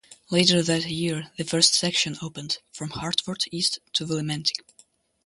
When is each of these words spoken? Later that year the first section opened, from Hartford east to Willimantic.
Later 0.31 0.63
that 0.63 0.89
year 0.89 1.31
the 1.37 1.43
first 1.43 1.75
section 1.75 2.17
opened, 2.23 2.57
from 2.73 2.89
Hartford 2.89 3.43
east 3.51 3.77
to 3.93 4.03
Willimantic. 4.07 4.63